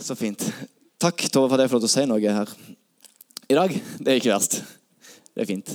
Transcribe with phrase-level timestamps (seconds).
[0.00, 0.42] Så fint.
[1.00, 2.52] Takk Tove, for at jeg får lov til å si noe her
[3.48, 3.74] i dag.
[3.98, 4.58] Det er ikke verst.
[5.32, 5.70] Det er fint.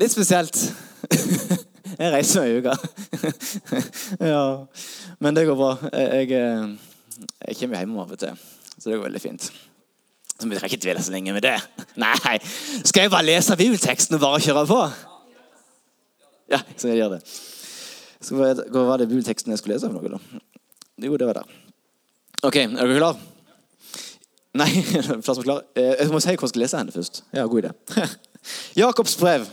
[0.00, 0.56] Litt spesielt.
[1.98, 2.72] Jeg reiser meg i uka.
[4.32, 4.44] Ja.
[5.22, 5.74] Men det går bra.
[5.92, 8.40] Jeg, jeg, jeg kommer hjem av og til,
[8.72, 9.48] så det går veldig fint.
[10.32, 11.54] Så vi trenger ikke dvele så lenge med det.
[12.02, 12.38] Nei,
[12.80, 14.80] Skal jeg bare lese bibelteksten og bare kjøre på?
[16.56, 17.20] Ja, så jeg gjør det.
[18.22, 19.92] Så hva var det bibelteksten jeg skulle lese?
[19.92, 20.42] for noe da?
[21.04, 21.61] Jo, det var der.
[22.42, 23.18] Ok, er dere klar?
[24.58, 24.68] Nei,
[25.24, 25.60] plass var klar.
[25.78, 27.22] Eh, Jeg må si hvor jeg skal lese henne først.
[27.32, 27.72] Ja, god idé.
[28.82, 29.46] Jakobs brev,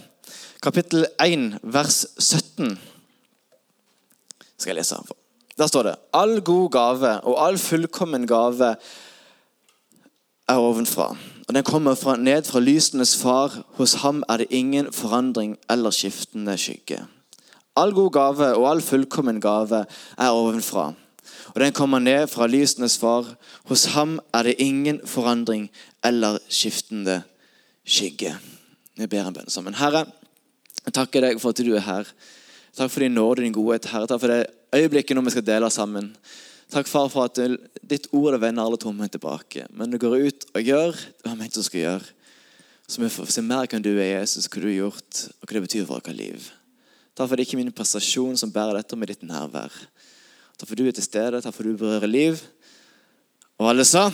[0.64, 2.74] kapittel 1, vers 17.
[4.60, 5.18] Skal jeg lese den for.
[5.60, 8.74] Der står det All god gave og all fullkommen gave
[10.50, 11.12] er ovenfra.
[11.48, 13.54] Og den kommer fra, ned fra lysenes far.
[13.78, 17.04] Hos ham er det ingen forandring eller skiftende skygge.
[17.78, 19.84] All god gave og all fullkommen gave
[20.18, 20.94] er ovenfra.
[21.56, 23.28] Og den kommer ned fra lysenes far.
[23.70, 25.70] Hos ham er det ingen forandring
[26.06, 27.22] eller skiftende
[27.86, 28.36] skygge.
[29.00, 29.78] Vi ber en bønn sammen.
[29.80, 30.06] Herre,
[30.86, 32.12] jeg takker deg for at du er her.
[32.78, 33.90] Takk for din nåde og din godhet.
[33.92, 36.14] Herre, takk for det øyeblikket når vi skal dele sammen.
[36.70, 37.40] Takk, far, for at
[37.82, 39.66] ditt ord det vender alle tomme tilbake.
[39.74, 42.12] Men du går ut og gjør det vi har ment du skal gjøre.
[42.90, 45.56] Så vi får se mer hvem du er, Jesus, hva du har gjort, og hva
[45.58, 46.46] det betyr for vårt liv.
[47.18, 49.74] Takk for det er ikke min prestasjon som bærer dette med ditt nærvær.
[50.60, 52.40] Takk for du er til stede, takk for du berører liv.
[53.60, 54.10] Og alle sa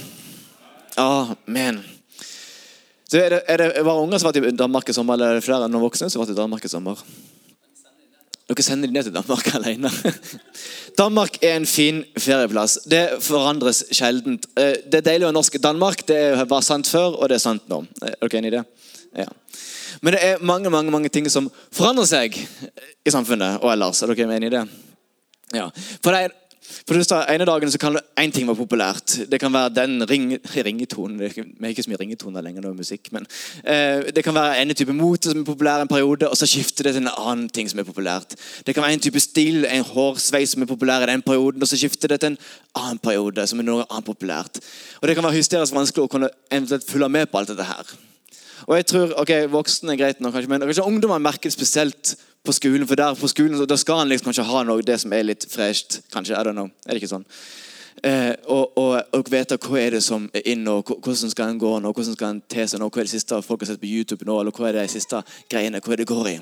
[1.01, 1.79] Amen.
[3.09, 5.33] Så er det, er det bare unger som har vært i Danmark i sommer, eller
[5.33, 7.01] er det flere enn voksne som har vært i Danmark i sommer?
[8.45, 9.89] Dere sender de ned til Danmark alene.
[10.97, 12.77] Danmark er en fin ferieplass.
[12.85, 14.45] Det forandres sjeldent.
[14.53, 16.05] Eh, Det deilig å være norsk Danmark.
[16.05, 17.81] Det var sant før, og det er sant nå.
[18.05, 18.65] Er dere enig i det?
[19.25, 19.29] Ja.
[20.05, 24.03] Men det er mange mange, mange ting som forandrer seg i samfunnet og ellers.
[24.03, 24.67] Er dere enig i det?
[25.53, 25.69] Ja.
[26.01, 26.33] For det er,
[26.65, 29.19] for det ene dagen så kan én ting være populært.
[29.29, 31.19] Det kan være den ring, ringetonen.
[31.19, 31.29] Vi
[31.61, 33.11] har ikke så mye ringetoner lenger nå i musikk.
[33.11, 33.27] men
[33.63, 36.83] eh, Det kan være en type mote som er populær en periode, og så skifter
[36.83, 38.35] det til en annen ting som er populært.
[38.65, 41.67] Det kan være en type stil, en hårsveis som er populær i den perioden, og
[41.67, 42.37] så skifter det til en
[42.75, 44.59] annen periode som er noe annet populært.
[45.01, 47.95] Og Det kan være hysterisk vanskelig å kunne eventuelt følge med på alt dette her.
[48.65, 52.15] Og jeg tror, ok, Voksne er greit nok, kanskje, men kanskje ungdommer merker det spesielt
[52.45, 52.87] på skolen.
[52.87, 55.45] For der på skolen da skal han liksom kanskje ha noe det som er litt
[55.51, 56.01] fresht.
[56.13, 57.27] kanskje, I don't know, er det ikke sånn?
[58.03, 61.61] Eh, og, og, og vite hva er det som er inn, og hvordan skal en
[61.61, 63.81] gå nå, hvordan skal en te seg nå, hva er det siste folk har sett
[63.81, 66.35] på YouTube nå, eller hva er det siste greiene, hva er det går i?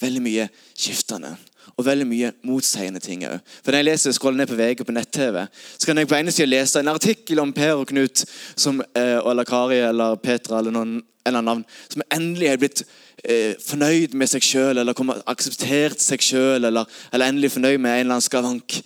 [0.00, 1.36] Veldig mye skiftende.
[1.76, 3.38] Og veldig mye motsiende ting òg.
[3.62, 5.44] For når jeg leser scroller ned på VG på nett-TV,
[5.76, 8.24] så kan jeg på ene sida lese en artikkel om Per og Knut
[8.56, 12.82] som, eh, eller Kari eller Petra eller noen eller navn, som endelig er blitt
[13.24, 14.96] eh, fornøyd med seg sjøl, eller
[15.28, 18.80] akseptert seg sjøl, eller, eller endelig fornøyd med en eller annen skavank.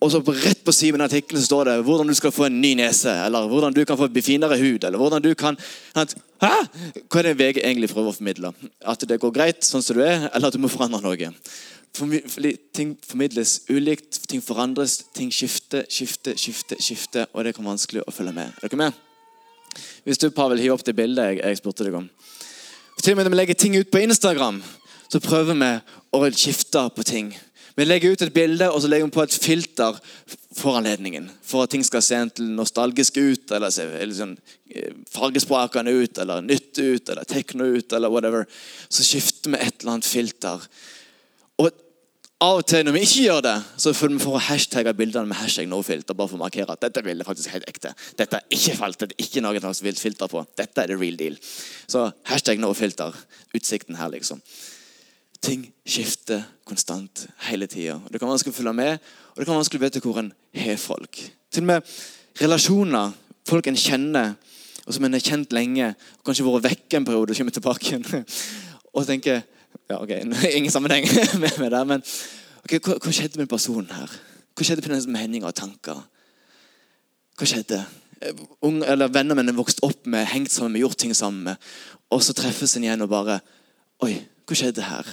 [0.00, 2.72] Og så rett på siden av artikkelen står det hvordan du skal få en ny
[2.78, 5.58] nese, eller hvordan du kan få finere hud, eller hvordan du kan
[5.94, 6.54] at, Hæ?
[7.12, 8.54] Hva er det VG egentlig prøver å formidle?
[8.88, 11.28] At det går greit sånn som du er, eller at du må forandre noe?
[11.92, 18.04] Ting formidles ulikt, ting forandres, ting skifter, skifter, skifter, skifter, og det kan være vanskelig
[18.06, 18.54] å følge med.
[18.62, 19.00] Er dere med?
[20.04, 22.08] Hvis du, Pavel, hiver opp det bildet jeg, jeg spurte deg om.
[23.00, 24.62] Til og med når vi legger ting ut på Instagram,
[25.10, 25.70] så prøver vi
[26.14, 27.30] å skifte på ting.
[27.76, 29.98] Vi legger ut et bilde og så legger vi på et filter
[30.58, 31.30] for anledningen.
[31.46, 33.86] For at ting skal se nostalgisk ut, eller se
[34.18, 34.36] sånn,
[34.74, 38.46] eh, fargesprakende ut, eller nytt ut, eller tekno ut, eller whatever.
[38.88, 40.60] Så skifter vi et eller annet filter.
[41.60, 41.70] Og
[42.40, 45.28] av og til når vi ikke gjør det, så følger vi for å hashtagge bildene
[45.28, 46.16] med hashtag nofilter.
[46.16, 47.92] Bare for å markere at dette bildet faktisk helt ekte.
[48.16, 50.40] Dette er ikke falt, det er ikke noe slags vilt filter på.
[50.56, 51.36] Dette er the real deal.
[51.84, 53.16] Så hashtag nofilter.
[53.52, 54.40] Utsikten her, liksom.
[55.44, 57.98] Ting skifter konstant hele tida.
[58.08, 60.20] Det kan være vanskelig å følge med, og det kan være vanskelig å vite hvor
[60.20, 60.32] en
[60.64, 61.22] har folk.
[61.52, 61.94] Til og med
[62.40, 63.14] relasjoner,
[63.48, 64.34] folk en kjenner,
[64.86, 67.92] og som en har kjent lenge, og kanskje vært vekke en periode og kommer tilbake
[67.92, 68.24] igjen.
[68.90, 69.44] Og tenker
[69.90, 70.10] ja, ok,
[70.58, 71.06] Ingen sammenheng
[71.42, 72.04] med, med det, men
[72.64, 74.18] ok, hva, hva skjedde med personen her?
[74.54, 76.02] Hva skjedde med denne meninger og tanker?
[77.38, 77.80] Hva skjedde?
[78.20, 81.70] Eh, Unge, eller Venner mine vokste opp med, hengt sammen med, gjort ting sammen med.
[82.10, 83.40] Og så treffes en igjen og bare
[84.00, 84.14] Oi,
[84.48, 85.08] hva skjedde her?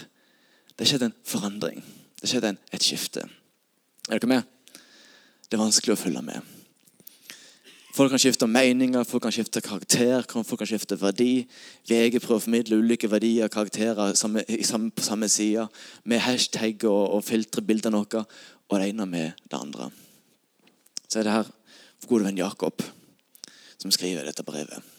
[0.80, 1.82] Det skjedde en forandring.
[2.22, 3.26] Det skjedde en, et skifte.
[4.08, 4.46] Er dere med?
[5.48, 6.57] Det er vanskelig å følge med.
[7.98, 11.48] Folk kan skifte meninger, folk kan skifte karakter, folk kan skifte verdi.
[11.90, 15.64] VG prøver å formidle ulike verdier og karakterer på samme side.
[16.06, 18.22] Med hashtag og, og filtre bildene våre,
[18.70, 19.90] og det ene med det andre.
[21.08, 22.86] Så er det her vår gode venn Jakob
[23.82, 24.94] som skriver dette brevet.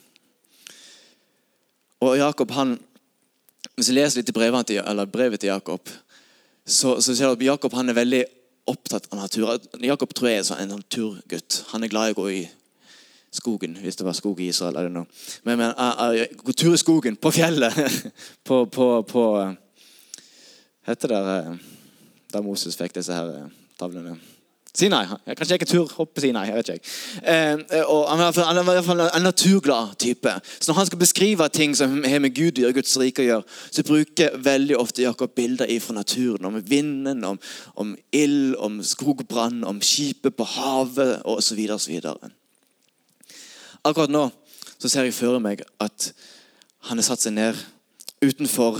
[2.02, 2.78] Og Jakob, han,
[3.76, 5.86] Hvis jeg leser litt i brevet til, brevet til Jakob,
[6.66, 8.24] så, så ser du at Jakob han er veldig
[8.66, 9.58] opptatt av natur.
[9.78, 11.64] Jakob tror jeg er sånn en naturgutt.
[11.70, 12.46] Han er glad i å gå i
[13.32, 14.90] skogen, hvis det var skog i Israel.
[14.90, 15.06] Men,
[15.44, 17.74] men uh, uh, gå tur i skogen, på fjellet,
[18.48, 19.52] på, på, på uh,
[20.88, 21.56] Heter det der
[22.32, 24.18] da Moses fikk disse her tavlene tavlene?
[24.78, 25.06] Sinai.
[25.26, 26.46] Kanskje jeg ikke tur hoppe Sinai.
[26.46, 26.90] jeg vet ikke.
[27.22, 27.56] Eh,
[28.08, 30.34] han, er, i hvert fall en naturglad type.
[30.60, 33.58] Så Når han skal beskrive ting som har med Gud og Guds rike å gjøre,
[33.72, 36.44] så bruker veldig ofte Jakob bilder fra naturen.
[36.44, 37.40] Om vinden, om,
[37.74, 41.64] om ild, om skogbrann, om skipet på havet osv.
[43.84, 44.28] Akkurat nå
[44.78, 46.12] så ser jeg for meg at
[46.88, 47.58] han har satt seg ned
[48.22, 48.78] utenfor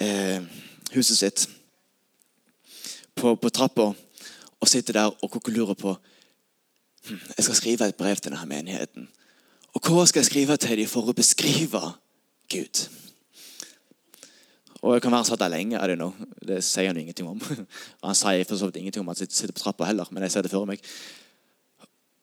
[0.00, 0.44] eh,
[0.94, 1.44] huset sitt
[3.14, 5.94] på, på trappa og sitter der og kokkulurer på
[7.08, 9.08] hm, Jeg skal skrive et brev til denne menigheten.
[9.74, 11.82] Og hva skal jeg skrive til dem for å beskrive
[12.52, 12.84] Gud?
[14.84, 15.78] Og jeg kan være satt der lenge.
[15.80, 16.12] er Det nå.
[16.46, 17.40] Det sier han ingenting om.
[18.04, 20.32] Han sier for så vidt ingenting om at han sitter på trappa heller, men jeg
[20.32, 20.80] ser det for meg.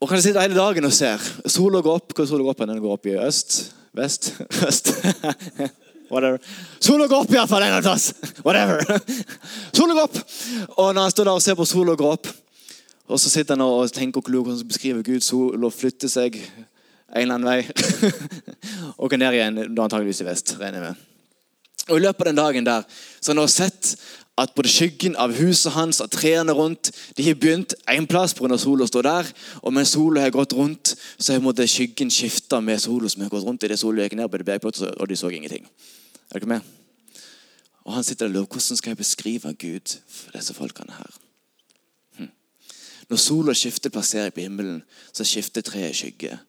[0.01, 1.21] Og kan sitte hele dagen og ser.
[1.45, 2.15] Sola går opp.
[2.17, 2.63] Hvor sola går opp?
[2.65, 3.59] Den går opp i øst?
[3.93, 4.31] Vest?
[4.67, 4.89] Øst?
[6.11, 6.39] Whatever.
[6.79, 8.13] Sola går opp iallfall en plass.
[8.45, 8.81] Whatever.
[9.75, 10.17] Sola går opp!
[10.77, 12.27] Og når han står der og ser på sola gå opp,
[13.11, 15.21] og så sitter han og tenker og hvordan han beskriver Gud.
[15.23, 18.11] Sola flytter seg en eller annen vei
[19.01, 20.55] og går ned igjen, da antageligvis i vest.
[20.59, 21.07] regner jeg med.
[21.89, 22.85] Og I løpet av den dagen der,
[23.19, 23.95] så han har sett
[24.41, 28.57] at både skyggen av huset hans og trærne rundt de har begynt én plass pga.
[28.57, 29.31] sola står der.
[29.61, 33.43] Og mens sola har gått rundt, så har skyggen skifta med sola som har gått
[33.43, 33.63] rundt.
[33.63, 34.65] i det sola gikk ned på det
[34.97, 35.67] og de så ingenting.
[36.31, 36.61] Er dere med?
[37.83, 41.11] Og han sitter og lurer hvordan skal jeg beskrive Gud for disse folkene her.
[42.17, 42.31] Hm.
[43.09, 44.83] Når sola skifter plassering på himmelen,
[45.13, 46.39] så skifter treet skygge.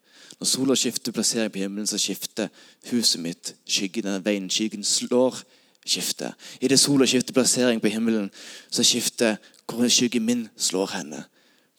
[0.40, 2.48] Når sola skifter plassering på himmelen, så skifter
[2.90, 4.02] huset mitt skygge.
[4.02, 5.42] Denne veien skyggen slår,
[5.86, 6.32] skifter.
[6.60, 8.30] Det sola skifter plassering på himmelen,
[8.70, 9.36] så skifter
[9.66, 11.24] hvor skyggen min slår henne.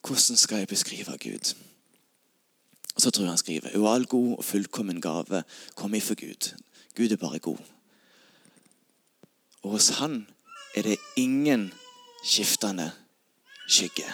[0.01, 1.53] Hvordan skal jeg beskrive Gud?
[2.97, 5.43] Så tror jeg han skriver uall god og fullkommen gave
[5.75, 6.53] kom ifra Gud.
[6.95, 7.57] Gud er bare god.
[9.63, 10.27] Og hos han
[10.75, 11.73] er det ingen
[12.25, 12.91] skiftende
[13.67, 14.05] skygge.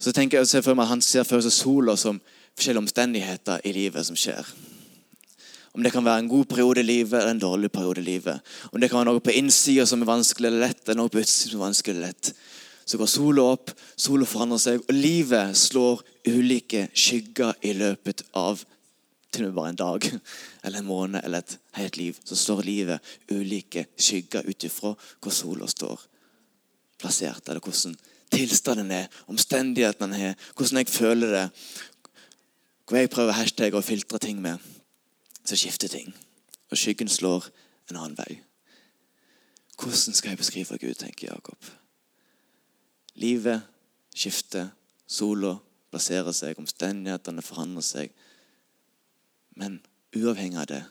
[0.00, 2.20] Så tenker jeg ser for meg at Han ser for seg sola som
[2.56, 4.46] forskjellige omstendigheter i livet som skjer.
[5.72, 8.40] Om det kan være en god periode i livet eller en dårlig periode i livet.
[8.72, 11.22] Om det kan være noe på innsida som er vanskelig eller lett, eller noe på
[11.22, 12.32] utsida som er vanskelig eller lett.
[12.90, 18.64] Så går sola opp, sola forandrer seg, og livet slår ulike skygger i løpet av
[19.30, 20.06] til og med bare en dag
[20.64, 25.34] eller en måned eller et helt liv, så slår livet ulike skygger ut ifra hvor
[25.34, 26.02] sola står
[27.00, 27.94] plassert, eller hvordan
[28.30, 31.46] tilstanden er, omstendighetene er, hvordan jeg føler det.
[32.88, 34.58] Hvor jeg prøver hashtag og filtre ting med,
[35.44, 36.14] så skifter ting.
[36.70, 37.48] Og skyggen slår
[37.90, 38.40] en annen vei.
[39.80, 41.64] Hvordan skal jeg beskrive Gud, tenker Jakob.
[43.14, 43.62] Livet
[44.14, 44.68] skifter,
[45.06, 45.56] sola
[45.90, 48.12] plasserer seg, omstendighetene forandrer seg.
[49.56, 49.80] Men
[50.16, 50.84] uavhengig av det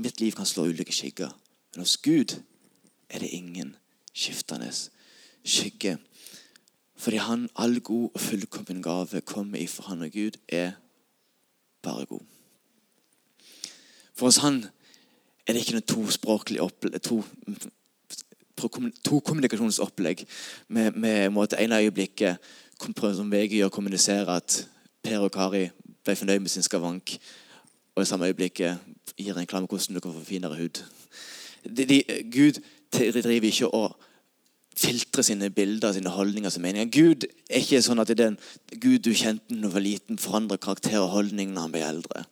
[0.00, 1.32] Mitt liv kan slå ulike skygger.
[1.72, 2.36] Men hos Gud
[3.10, 3.74] er det ingen
[4.14, 4.70] skiftende
[5.44, 5.96] skygge.
[6.96, 10.72] Fordi han, all god og fullkommen gave kommer ifra han, og Gud er
[11.82, 12.22] bare god.
[14.20, 14.66] For hos han
[15.48, 17.22] er det ikke noe tospråklig opplegg, to,
[19.00, 20.26] to kommunikasjonsopplegg
[20.68, 22.36] med, med måte ene øyeblikket
[23.16, 24.58] som VG gjør, kommunisere at
[25.00, 25.70] Per og Kari
[26.04, 27.14] ble fornøyd med sin skavank,
[27.96, 28.76] og i samme øyeblikket
[29.16, 30.82] gir en klam hvordan du kan få finere hud.
[31.64, 32.60] De, de, Gud
[32.92, 33.86] driver ikke å
[34.76, 36.92] filtre sine bilder, sine holdninger som meninger.
[36.92, 38.36] Gud er ikke sånn at det er den
[38.84, 42.26] Gud du kjente da du var liten, forandrer karakter og holdning når han blir eldre.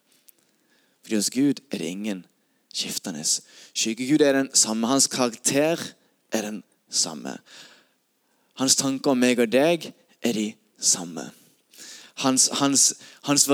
[1.09, 2.27] Fordi hos Gud er det ingen
[2.75, 4.87] skiftende Skyggegud er den samme.
[4.87, 5.81] Hans karakter
[6.33, 7.39] er den samme.
[8.61, 9.89] Hans tanker om meg og deg
[10.21, 11.31] er de samme
[12.23, 12.95] hans, hans,
[13.27, 13.47] hans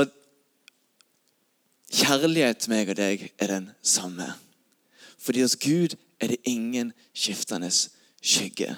[1.94, 4.32] kjærlighet til meg og deg er den samme.
[5.20, 8.74] Fordi hos Gud er det ingen skiftende skygge.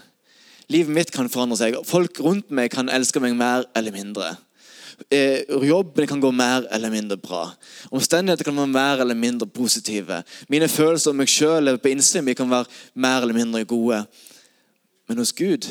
[0.69, 1.79] Livet mitt kan forandre seg.
[1.87, 4.35] Folk rundt meg kan elske meg mer eller mindre.
[5.11, 7.51] Eh, jobben kan gå mer eller mindre bra.
[7.91, 10.23] Omstendigheter kan være mer eller mindre positive.
[10.49, 14.05] Mine følelser om meg sjøl på innsiden kan være mer eller mindre gode.
[15.09, 15.69] Men hos Gud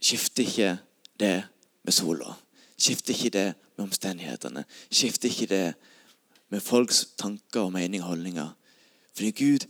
[0.00, 0.76] skifter ikke
[1.20, 1.44] det
[1.84, 2.36] med sola.
[2.78, 3.46] Skifter ikke det
[3.76, 4.64] med omstendighetene.
[4.90, 5.74] Skifter ikke det
[6.50, 8.48] med folks tanker og meninger og holdninger.
[9.16, 9.66] Fordi Guds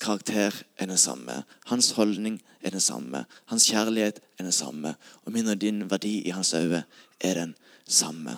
[0.00, 1.42] karakter er den samme.
[1.66, 3.24] Hans holdning er den samme.
[3.46, 4.94] Hans kjærlighet er den samme.
[5.24, 6.84] Og min og din verdi i hans øyne
[7.20, 7.54] er den
[7.88, 8.36] samme.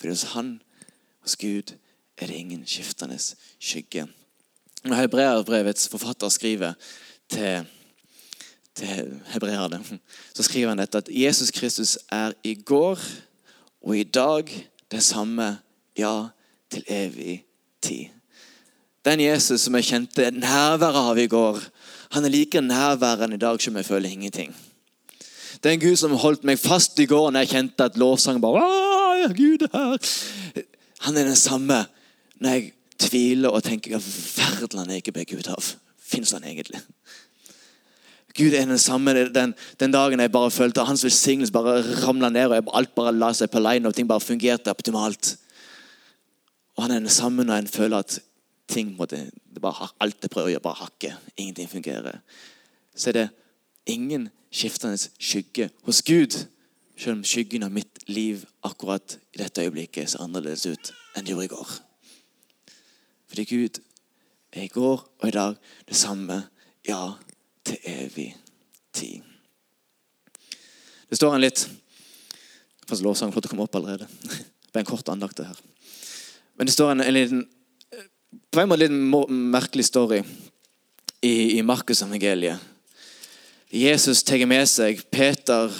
[0.00, 0.62] For hos han,
[1.20, 1.74] hos Gud,
[2.18, 3.18] er det ingen skiftende
[3.58, 4.06] skygge.
[4.84, 6.72] Når Hebreerbrevets forfatter skriver
[7.28, 7.66] til,
[8.74, 9.84] til hebreerne,
[10.34, 12.98] så skriver han dette at Jesus Kristus er i går
[13.82, 15.58] og i dag det samme,
[15.98, 16.26] ja,
[16.70, 17.44] til evig
[17.82, 18.17] tid.
[19.08, 21.62] Den Jesus som jeg kjente nærværet av i går,
[22.12, 24.52] han er like nærværende i dag som jeg føler ingenting.
[25.62, 28.42] Det er en Gud som holdt meg fast i går når jeg kjente at lovsangen
[28.44, 30.12] bare Åh, Gud er her.
[31.06, 31.86] Han er den samme
[32.38, 35.72] når jeg tviler og tenker hva verden han ikke ble Gud av.
[35.98, 36.82] Fins han egentlig?
[38.36, 42.52] Gud er den samme den, den, dagen jeg bare følte hans velsignelse bare ramla ned,
[42.52, 45.34] og alt bare la seg på line, og ting bare fungerte optimalt.
[46.76, 48.20] Og han er den samme når en føler at
[48.68, 51.16] ting måtte, det bare, alt jeg prøver å gjøre, bare hakker.
[51.36, 52.20] Ingenting fungerer.
[52.94, 53.26] Så er det
[53.88, 56.36] ingen skiftende skygge hos Gud.
[56.98, 61.34] Selv om skyggen av mitt liv akkurat i dette øyeblikket ser annerledes ut enn det
[61.34, 61.74] gjorde i går.
[63.28, 63.80] Fordi Gud
[64.52, 65.56] er i går og i dag
[65.88, 66.42] det samme.
[66.88, 67.18] Ja,
[67.64, 68.30] til evig
[68.96, 69.22] tid.
[71.08, 71.68] Det står en litt
[72.88, 74.06] Fast lovsangen for å komme opp allerede.
[74.72, 75.58] Det er en kort andakt, det her.
[76.56, 77.42] Men det står en, en liten
[78.58, 80.16] på en måte litt merkelig story
[81.22, 82.58] i, i Markus-evangeliet.
[83.70, 85.70] Jesus tar med seg Peter,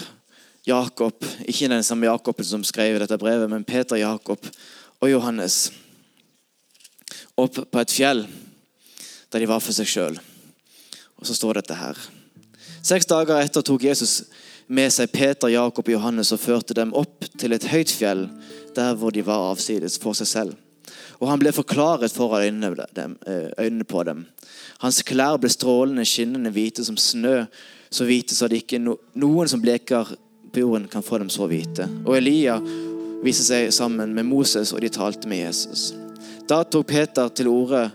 [0.69, 4.47] Jakob Ikke den samme Jakob som skrev dette brevet, men Peter, Jakob
[5.01, 5.73] og Johannes
[7.35, 8.23] opp på et fjell
[9.33, 10.21] der de var for seg sjøl.
[11.19, 11.99] Og så står dette her.
[12.79, 14.29] Seks dager etter tok Jesus
[14.71, 18.29] med seg Peter, Jakob og Johannes og førte dem opp til et høyt fjell,
[18.79, 20.59] der hvor de var avsides for seg selv.
[21.19, 24.25] Og han ble forklaret foran eh, øynene på dem.
[24.83, 27.45] Hans klær ble strålende, skinnende hvite som snø,
[27.91, 30.15] så hvite så det ikke noen som bleker
[30.53, 31.89] på jorden, kan få dem så hvite.
[32.05, 32.59] Og Elia
[33.25, 35.93] viste seg sammen med Moses, og de talte med Jesus.
[36.49, 37.89] Da tok Peter til orde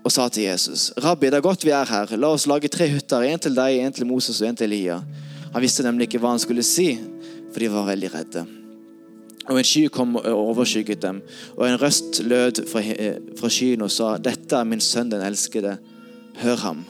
[0.00, 2.16] og sa til Jesus.: Rabbi, det er godt vi er her.
[2.16, 3.26] La oss lage tre hytter.
[3.28, 5.02] En til deg, en til Moses og en til Elia.
[5.52, 6.94] Han visste nemlig ikke hva han skulle si,
[7.50, 8.46] for de var veldig redde.
[9.48, 11.22] Og En sky kom og overskygget dem,
[11.56, 12.82] og en røst lød fra,
[13.40, 15.78] fra skyen og sa, 'Dette er min sønn, den elskede.
[16.36, 16.84] Hør ham.'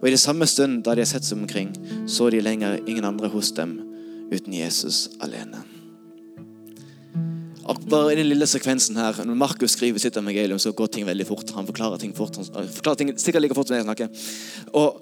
[0.00, 1.70] Og I det samme stund da de har sett seg omkring,
[2.06, 3.78] så de lenger ingen andre hos dem
[4.32, 5.62] uten Jesus alene.
[7.64, 11.26] Bare i den lille sekvensen her, Når Markus skriver sitt evangelium, så går ting veldig
[11.26, 11.50] fort.
[11.54, 12.36] Han forklarer ting fort.
[12.36, 14.08] Han forklarer ting sikkert like fort som jeg snakker.
[14.72, 15.00] Og,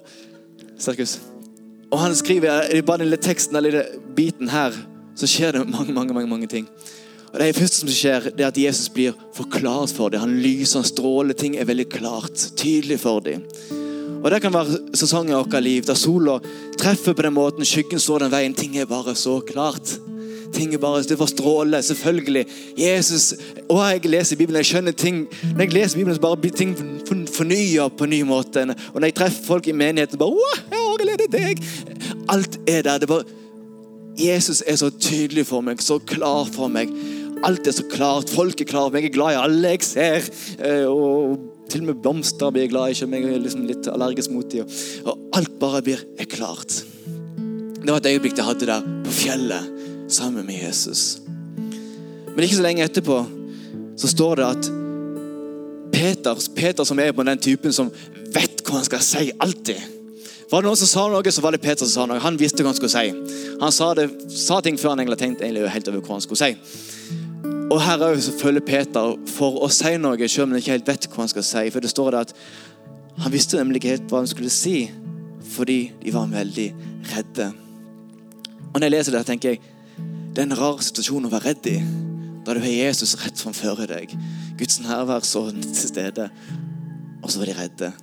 [1.91, 3.83] og han skriver i bare den lille teksten, den lille
[4.15, 4.71] biten her,
[5.15, 6.67] så skjer det mange mange, mange, mange ting.
[7.33, 10.21] Og Det første som skjer, det er at Jesus blir forklart for dem.
[10.21, 11.33] Han lyser, han stråler.
[11.33, 13.41] Ting er veldig klart, tydelig for dem.
[14.23, 16.37] Og Det kan være sesonger i vårt liv der sola
[16.79, 18.53] treffer på den måten, skyggen står den veien.
[18.53, 19.97] Ting er bare så klart.
[20.53, 22.45] Ting er bare, Det får stråle, selvfølgelig.
[22.77, 23.33] Jesus,
[23.69, 25.27] og Jeg leser Bibelen, jeg skjønner ting.
[25.55, 26.77] Når jeg leser Bibelen, så bare ting
[27.33, 28.75] fornya på ny måte.
[28.93, 31.63] Og når jeg treffer folk i menigheten, bare Å, jeg er deg.
[32.29, 32.97] Alt er der.
[32.97, 33.42] det bare
[34.19, 36.91] Jesus er så tydelig for meg, så klar for meg.
[37.43, 38.31] Alt er så klart.
[38.31, 38.93] Folk er klare.
[38.99, 40.29] Jeg er glad i alle jeg ser.
[40.63, 41.39] Eh, og
[41.71, 44.47] til og med blomster blir jeg glad i, ikke jeg er liksom litt allergisk mot
[44.51, 44.69] dem.
[45.09, 46.83] Og alt bare blir er klart.
[47.83, 49.71] Det var et øyeblikk jeg hadde der på fjellet
[50.07, 51.19] sammen med Jesus.
[52.35, 53.17] Men ikke så lenge etterpå
[53.99, 54.69] så står det at
[55.93, 57.91] Peter, Peter som er på den typen som
[58.33, 60.02] vet hva han skal si alltid
[60.53, 62.21] var det noen som sa noe, så var det Peter som sa noe.
[62.21, 63.47] Han visste hva han skulle si.
[63.57, 66.43] Han sa, det, sa ting før han egentlig tenkte egentlig helt over hva han skulle
[66.43, 66.51] si.
[67.73, 71.09] Og her òg følger Peter for å si noe, selv om han ikke helt vet
[71.09, 71.63] hva han skal si.
[71.73, 72.35] For det står det at
[73.23, 74.77] han visste nemlig ikke helt hva han skulle si,
[75.55, 76.69] fordi de var veldig
[77.15, 77.49] redde.
[78.69, 79.63] Og når jeg leser det, tenker jeg
[80.33, 81.75] det er en rar situasjon å være redd i.
[82.45, 84.13] Da du har Jesus rett framfor deg.
[84.61, 86.29] Guds nærvær så til stede.
[87.23, 87.93] Og så var de redde.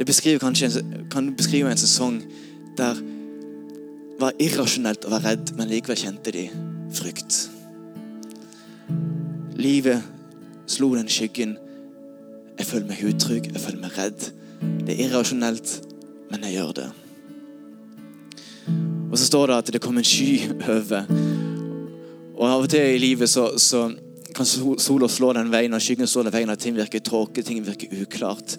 [0.00, 0.80] Det beskriver kanskje
[1.12, 2.22] kan beskrive en sesong
[2.78, 3.02] der
[4.20, 6.46] det var irrasjonelt å være redd, men likevel kjente de
[6.92, 7.36] frykt.
[9.60, 10.04] Livet
[10.68, 11.54] slo den skyggen.
[12.58, 14.26] Jeg føler meg utrygg, jeg føler meg redd.
[14.84, 15.72] Det er irrasjonelt,
[16.32, 16.88] men jeg gjør det.
[19.10, 21.08] Og så står det at det kom en sky over.
[22.36, 23.86] Og Av og til i livet så, så
[24.36, 27.60] kan sola slå den veien, og skyggen slår den veien, og ting virker tåke, ting
[27.64, 28.56] virker uklart.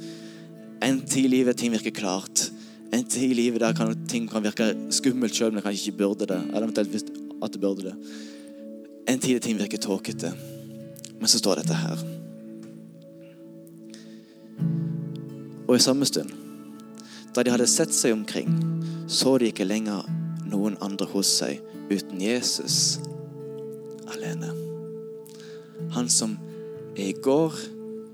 [0.81, 2.51] En tid i livet ting virker klart.
[2.91, 6.27] En tid i livet der kan, ting kan virke skummelt sjøl, men kanskje ikke burde
[6.27, 6.39] det.
[6.49, 7.11] Eller eventuelt
[7.41, 7.95] at det burde det.
[9.09, 10.33] En tid ting virker tåkete.
[11.19, 12.01] Men så står dette her.
[15.67, 16.33] Og i samme stund,
[17.35, 18.49] da de hadde sett seg omkring,
[19.07, 20.03] så de ikke lenger
[20.51, 21.61] noen andre hos seg
[21.91, 22.99] uten Jesus
[24.11, 24.49] alene.
[25.95, 26.35] Han som
[26.97, 27.55] er i går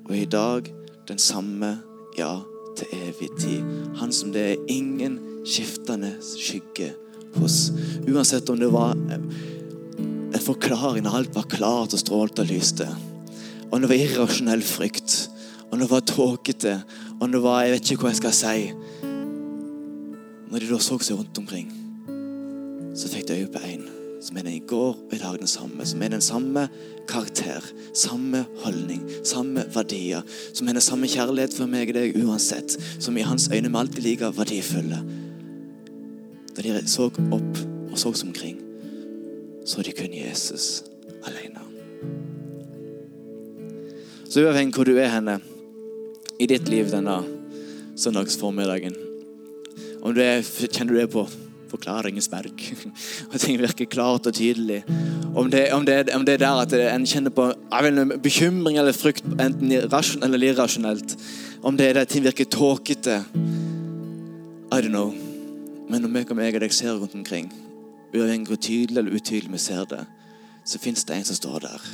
[0.05, 0.69] og i dag
[1.09, 1.79] den samme,
[2.17, 2.35] ja,
[2.77, 3.65] til evig tid.
[3.99, 6.91] Han som det er ingen skiftende skygge
[7.37, 7.71] hos.
[8.07, 12.87] Uansett om det var en forklaring når alt var klart og strålte og lyste.
[13.71, 15.17] Om det var irrasjonell frykt,
[15.71, 16.77] om det var tåkete,
[17.19, 18.57] om det var Jeg vet ikke hva jeg skal si.
[20.47, 21.69] Når de da så seg rundt omkring,
[22.95, 25.47] så fikk de øye på én som er den i går og i dag den
[25.47, 25.85] samme.
[25.85, 26.67] Som er den samme
[27.07, 30.21] karakter, samme holdning, samme verdier.
[30.53, 32.77] Som er den samme kjærlighet for meg og deg uansett.
[32.99, 35.01] Som i hans øyne er alltid like verdifulle.
[36.57, 37.59] Da de så opp
[37.91, 38.57] og så seg omkring,
[39.65, 40.83] så de kun Jesus
[41.25, 41.61] alene.
[44.29, 45.37] Så uavhengig hvor du er henne
[46.39, 47.21] i ditt liv denne
[47.97, 48.95] søndagsformiddagen
[50.01, 51.23] Om du er, kjenner du det på
[51.69, 52.63] forklaringens berg,
[53.31, 54.83] og ting virker klart og tydelig
[55.37, 57.51] Om det, om det, om det er der at en kjenner på
[57.83, 61.17] vet, bekymring eller frykt, enten rasjonelt eller irrasjonelt
[61.61, 63.23] Om det er der ting virker tåkete
[64.67, 65.13] I don't know.
[65.89, 67.47] Men når jeg og meg og deg ser rundt omkring,
[68.11, 70.01] uavhengig hvor tydelig eller utydelig vi ser det,
[70.65, 71.87] så fins det en som står der.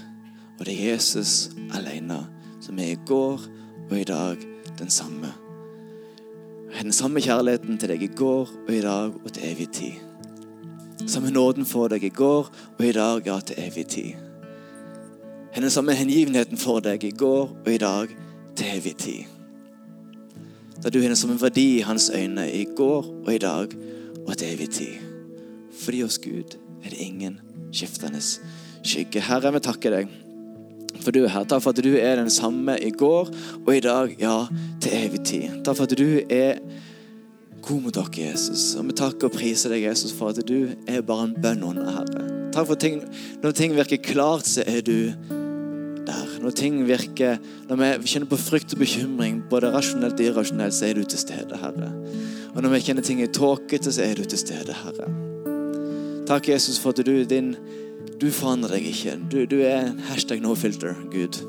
[0.59, 2.23] Og det er Jesus alene,
[2.61, 3.45] som er i går
[3.91, 4.37] og i dag
[4.79, 5.42] den samme.
[6.81, 10.01] Den samme kjærligheten til deg i går og i dag og til evig tid.
[11.07, 12.49] Samme nåden for deg i går
[12.79, 14.13] og i dag, ja, til evig tid.
[15.55, 18.15] Den samme hengivenheten for deg i går og i dag
[18.57, 19.23] til evig tid.
[20.83, 23.77] Da du har den samme verdi i hans øyne i går og i dag
[24.27, 24.97] og til evig tid.
[25.83, 27.39] Fordi hos Gud er det ingen
[27.71, 28.21] skiftende
[28.83, 29.21] skygge.
[29.21, 30.11] Herre, vi takker deg
[31.01, 31.45] for du er her.
[31.49, 33.31] Takk for at du er den samme i går
[33.65, 34.37] og i dag, ja,
[34.83, 35.61] til evig tid.
[35.65, 36.59] Takk for at du er
[37.63, 38.73] god mot dere, Jesus.
[38.75, 41.89] Og vi takker og priser deg, Jesus, for at du er bare en bønn under,
[41.95, 42.27] Herre.
[42.53, 43.01] Takk for at ting,
[43.43, 45.13] når ting virker klart, så er du
[46.03, 46.29] der.
[46.43, 47.37] Når ting virker
[47.69, 51.19] Når vi kjenner på frykt og bekymring, både rasjonelt og irrasjonelt, så er du til
[51.19, 51.91] stede, Herre.
[52.53, 55.07] Og når vi kjenner ting er tåkete, så er du til stede, Herre.
[56.27, 57.55] Takk, Jesus, for at du din
[58.21, 59.17] du forandrer deg ikke.
[59.31, 61.41] Du, du er hashtag no filter, Gud.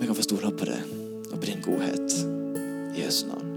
[0.00, 0.80] Vi kan få stole på det
[1.30, 2.18] og på din godhet.
[2.96, 3.49] I Jesu navn.